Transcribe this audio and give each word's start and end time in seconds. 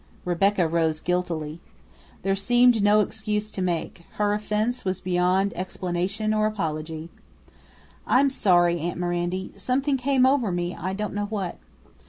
Rebecca 0.25 0.67
rose 0.67 0.99
guiltily. 0.99 1.59
There 2.23 2.33
seemed 2.35 2.81
no 2.81 3.01
excuse 3.01 3.51
to 3.51 3.61
make. 3.61 4.03
Her 4.13 4.33
offense 4.33 4.83
was 4.83 4.99
beyond 4.99 5.53
explanation 5.55 6.33
or 6.33 6.47
apology. 6.47 7.09
"I'm 8.07 8.31
sorry, 8.31 8.79
aunt 8.79 8.97
Mirandy 8.99 9.53
something 9.59 9.97
came 9.97 10.25
over 10.25 10.51
me; 10.51 10.73
I 10.75 10.93
don't 10.93 11.13
know 11.13 11.25
what." 11.27 11.59